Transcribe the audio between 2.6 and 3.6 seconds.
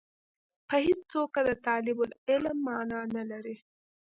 معنا نه لري.